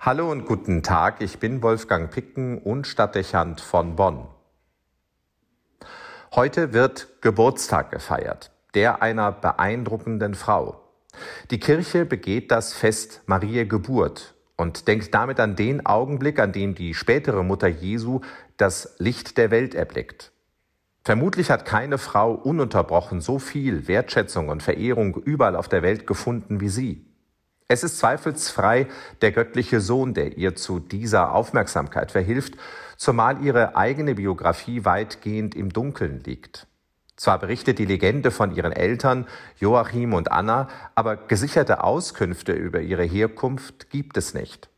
[0.00, 4.28] Hallo und guten Tag, ich bin Wolfgang Picken und Stadtdechant von Bonn.
[6.32, 10.80] Heute wird Geburtstag gefeiert, der einer beeindruckenden Frau.
[11.50, 16.76] Die Kirche begeht das Fest Mariä Geburt und denkt damit an den Augenblick, an dem
[16.76, 18.20] die spätere Mutter Jesu
[18.56, 20.30] das Licht der Welt erblickt.
[21.02, 26.60] Vermutlich hat keine Frau ununterbrochen so viel Wertschätzung und Verehrung überall auf der Welt gefunden
[26.60, 27.07] wie sie.
[27.70, 28.86] Es ist zweifelsfrei
[29.20, 32.54] der göttliche Sohn, der ihr zu dieser Aufmerksamkeit verhilft,
[32.96, 36.66] zumal ihre eigene Biografie weitgehend im Dunkeln liegt.
[37.16, 39.26] Zwar berichtet die Legende von ihren Eltern
[39.58, 44.70] Joachim und Anna, aber gesicherte Auskünfte über ihre Herkunft gibt es nicht.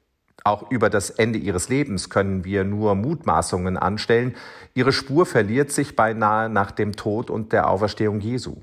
[0.43, 4.35] Auch über das Ende ihres Lebens können wir nur Mutmaßungen anstellen.
[4.75, 8.57] Ihre Spur verliert sich beinahe nach dem Tod und der Auferstehung Jesu.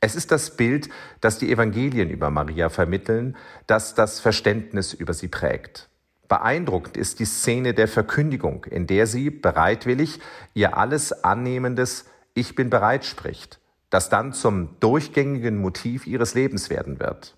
[0.00, 0.88] Es ist das Bild,
[1.20, 5.88] das die Evangelien über Maria vermitteln, das das Verständnis über sie prägt.
[6.28, 10.20] Beeindruckend ist die Szene der Verkündigung, in der sie bereitwillig
[10.54, 13.58] ihr alles annehmendes Ich bin bereit spricht,
[13.90, 17.34] das dann zum durchgängigen Motiv ihres Lebens werden wird.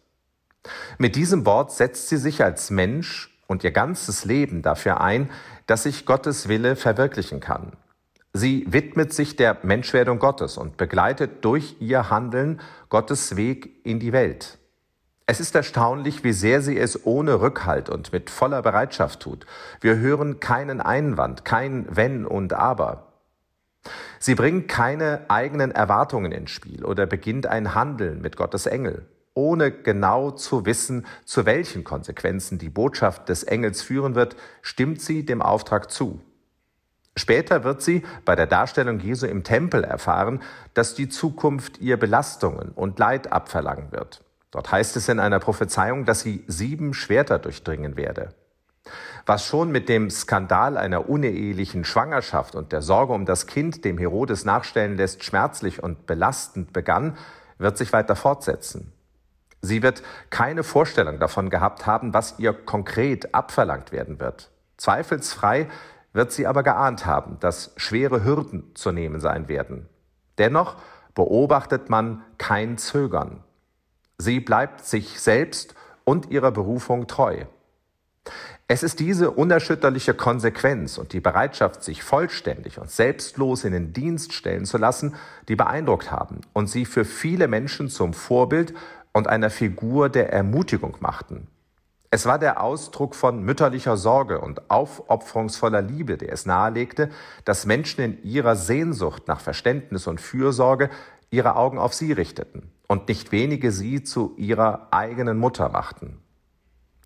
[0.99, 5.31] Mit diesem Wort setzt sie sich als Mensch und ihr ganzes Leben dafür ein,
[5.67, 7.73] dass sich Gottes Wille verwirklichen kann.
[8.33, 14.13] Sie widmet sich der Menschwerdung Gottes und begleitet durch ihr Handeln Gottes Weg in die
[14.13, 14.59] Welt.
[15.27, 19.47] Es ist erstaunlich, wie sehr sie es ohne Rückhalt und mit voller Bereitschaft tut.
[19.81, 23.13] Wir hören keinen Einwand, kein Wenn und Aber.
[24.19, 29.71] Sie bringt keine eigenen Erwartungen ins Spiel oder beginnt ein Handeln mit Gottes Engel, ohne
[29.71, 35.43] genau zu wissen, zu welchen Konsequenzen die Botschaft des Engels führen wird, stimmt sie dem
[35.43, 36.21] Auftrag zu.
[37.21, 40.41] Später wird sie bei der Darstellung Jesu im Tempel erfahren,
[40.73, 44.25] dass die Zukunft ihr Belastungen und Leid abverlangen wird.
[44.51, 48.31] Dort heißt es in einer Prophezeiung, dass sie sieben Schwerter durchdringen werde.
[49.27, 53.99] Was schon mit dem Skandal einer unehelichen Schwangerschaft und der Sorge um das Kind dem
[53.99, 57.19] Herodes nachstellen lässt, schmerzlich und belastend begann,
[57.59, 58.95] wird sich weiter fortsetzen.
[59.61, 64.51] Sie wird keine Vorstellung davon gehabt haben, was ihr konkret abverlangt werden wird.
[64.79, 65.69] Zweifelsfrei
[66.13, 69.89] wird sie aber geahnt haben, dass schwere Hürden zu nehmen sein werden.
[70.39, 70.77] Dennoch
[71.15, 73.45] beobachtet man kein Zögern.
[74.19, 77.45] Sie bleibt sich selbst und ihrer Berufung treu.
[78.69, 84.33] Es ist diese unerschütterliche Konsequenz und die Bereitschaft, sich vollständig und selbstlos in den Dienst
[84.33, 85.17] stellen zu lassen,
[85.49, 88.75] die beeindruckt haben und sie für viele Menschen zum Vorbild
[89.13, 91.49] und einer Figur der Ermutigung machten.
[92.13, 97.09] Es war der Ausdruck von mütterlicher Sorge und aufopferungsvoller Liebe, der es nahelegte,
[97.45, 100.91] dass Menschen in ihrer Sehnsucht nach Verständnis und Fürsorge
[101.31, 106.19] ihre Augen auf sie richteten und nicht wenige sie zu ihrer eigenen Mutter machten.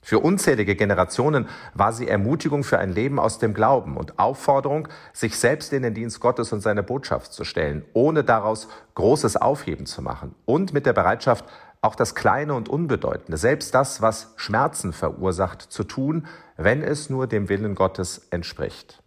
[0.00, 5.36] Für unzählige Generationen war sie Ermutigung für ein Leben aus dem Glauben und Aufforderung, sich
[5.38, 10.00] selbst in den Dienst Gottes und seine Botschaft zu stellen, ohne daraus großes Aufheben zu
[10.00, 11.44] machen und mit der Bereitschaft,
[11.84, 17.26] auch das Kleine und Unbedeutende, selbst das, was Schmerzen verursacht, zu tun, wenn es nur
[17.26, 19.02] dem Willen Gottes entspricht.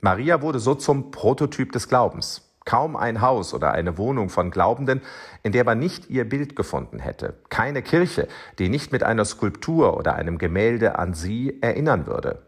[0.00, 2.42] Maria wurde so zum Prototyp des Glaubens.
[2.64, 5.02] Kaum ein Haus oder eine Wohnung von Glaubenden,
[5.42, 7.34] in der man nicht ihr Bild gefunden hätte.
[7.50, 12.42] Keine Kirche, die nicht mit einer Skulptur oder einem Gemälde an sie erinnern würde.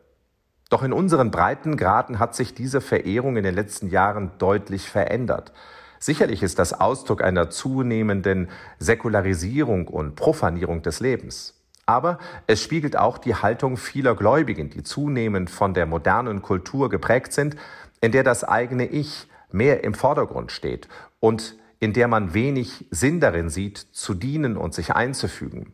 [0.70, 5.52] Doch in unseren Breitengraden hat sich diese Verehrung in den letzten Jahren deutlich verändert.
[5.98, 8.48] Sicherlich ist das Ausdruck einer zunehmenden
[8.78, 11.54] Säkularisierung und Profanierung des Lebens.
[11.86, 17.32] Aber es spiegelt auch die Haltung vieler Gläubigen, die zunehmend von der modernen Kultur geprägt
[17.32, 17.56] sind,
[18.00, 20.88] in der das eigene Ich mehr im Vordergrund steht
[21.20, 25.72] und in der man wenig Sinn darin sieht, zu dienen und sich einzufügen.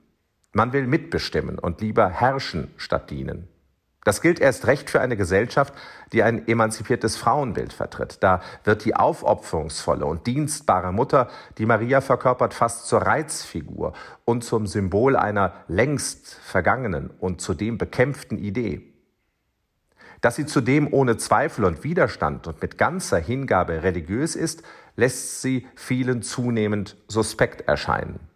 [0.53, 3.49] Man will mitbestimmen und lieber herrschen statt dienen.
[4.05, 5.75] Das gilt erst recht für eine Gesellschaft,
[6.13, 8.19] die ein emanzipiertes Frauenbild vertritt.
[8.21, 13.93] Da wird die aufopferungsvolle und dienstbare Mutter, die Maria verkörpert, fast zur Reizfigur
[14.25, 18.93] und zum Symbol einer längst vergangenen und zudem bekämpften Idee.
[20.21, 24.63] Dass sie zudem ohne Zweifel und Widerstand und mit ganzer Hingabe religiös ist,
[24.97, 28.32] lässt sie vielen zunehmend suspekt erscheinen.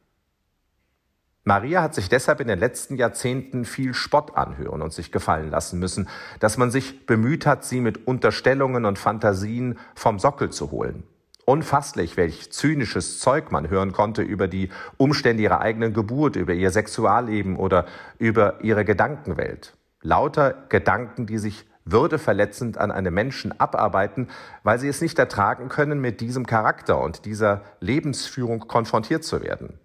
[1.48, 5.78] Maria hat sich deshalb in den letzten Jahrzehnten viel Spott anhören und sich gefallen lassen
[5.78, 6.08] müssen,
[6.40, 11.04] dass man sich bemüht hat, sie mit Unterstellungen und Fantasien vom Sockel zu holen.
[11.44, 16.72] Unfasslich, welch zynisches Zeug man hören konnte über die Umstände ihrer eigenen Geburt, über ihr
[16.72, 17.86] Sexualleben oder
[18.18, 19.76] über ihre Gedankenwelt.
[20.02, 24.26] Lauter Gedanken, die sich würdeverletzend an einem Menschen abarbeiten,
[24.64, 29.78] weil sie es nicht ertragen können, mit diesem Charakter und dieser Lebensführung konfrontiert zu werden.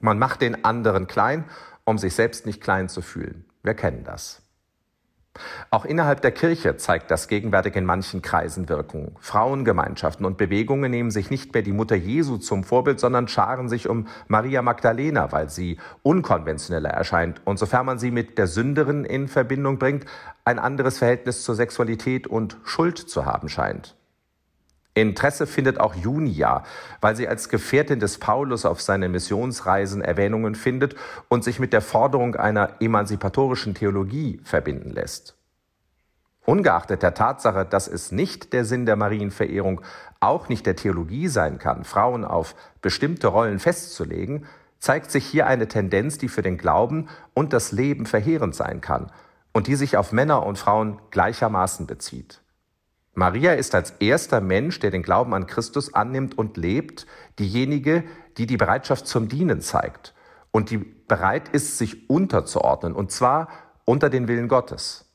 [0.00, 1.44] Man macht den anderen klein
[1.86, 3.44] um sich selbst nicht klein zu fühlen.
[3.62, 4.42] Wir kennen das.
[5.70, 9.18] Auch innerhalb der Kirche zeigt das gegenwärtig in manchen Kreisen Wirkung.
[9.20, 13.86] Frauengemeinschaften und Bewegungen nehmen sich nicht mehr die Mutter Jesu zum Vorbild, sondern scharen sich
[13.86, 19.28] um Maria Magdalena, weil sie unkonventioneller erscheint und sofern man sie mit der Sünderin in
[19.28, 20.06] Verbindung bringt,
[20.44, 23.95] ein anderes Verhältnis zur Sexualität und Schuld zu haben scheint.
[24.96, 26.64] Interesse findet auch Junia,
[27.02, 30.96] weil sie als Gefährtin des Paulus auf seinen Missionsreisen Erwähnungen findet
[31.28, 35.36] und sich mit der Forderung einer emanzipatorischen Theologie verbinden lässt.
[36.46, 39.82] Ungeachtet der Tatsache, dass es nicht der Sinn der Marienverehrung,
[40.20, 44.46] auch nicht der Theologie sein kann, Frauen auf bestimmte Rollen festzulegen,
[44.78, 49.12] zeigt sich hier eine Tendenz, die für den Glauben und das Leben verheerend sein kann
[49.52, 52.40] und die sich auf Männer und Frauen gleichermaßen bezieht.
[53.18, 57.06] Maria ist als erster Mensch, der den Glauben an Christus annimmt und lebt,
[57.38, 58.04] diejenige,
[58.36, 60.12] die die Bereitschaft zum Dienen zeigt
[60.50, 63.48] und die bereit ist, sich unterzuordnen, und zwar
[63.86, 65.06] unter den Willen Gottes.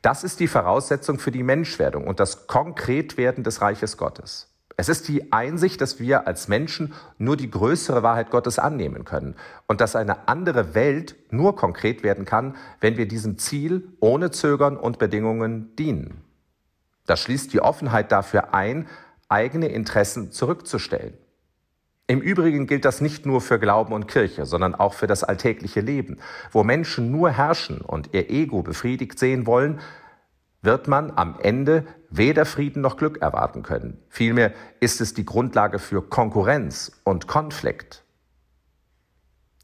[0.00, 4.54] Das ist die Voraussetzung für die Menschwerdung und das Konkretwerden des Reiches Gottes.
[4.76, 9.34] Es ist die Einsicht, dass wir als Menschen nur die größere Wahrheit Gottes annehmen können
[9.66, 14.76] und dass eine andere Welt nur konkret werden kann, wenn wir diesem Ziel ohne Zögern
[14.76, 16.27] und Bedingungen dienen.
[17.08, 18.86] Das schließt die Offenheit dafür ein,
[19.30, 21.14] eigene Interessen zurückzustellen.
[22.06, 25.80] Im Übrigen gilt das nicht nur für Glauben und Kirche, sondern auch für das alltägliche
[25.80, 26.18] Leben.
[26.52, 29.80] Wo Menschen nur herrschen und ihr Ego befriedigt sehen wollen,
[30.60, 34.02] wird man am Ende weder Frieden noch Glück erwarten können.
[34.10, 38.04] Vielmehr ist es die Grundlage für Konkurrenz und Konflikt.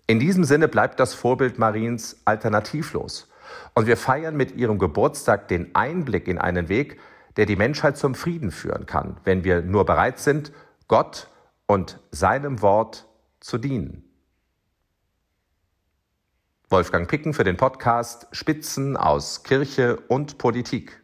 [0.07, 3.29] In diesem Sinne bleibt das Vorbild Mariens alternativlos.
[3.75, 6.99] Und wir feiern mit ihrem Geburtstag den Einblick in einen Weg,
[7.37, 10.53] der die Menschheit zum Frieden führen kann, wenn wir nur bereit sind,
[10.89, 11.29] Gott
[11.67, 13.07] und seinem Wort
[13.41, 14.05] zu dienen.
[16.69, 21.04] Wolfgang Picken für den Podcast Spitzen aus Kirche und Politik.